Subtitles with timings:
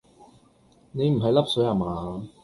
[0.93, 2.23] 你唔係笠水呀嗎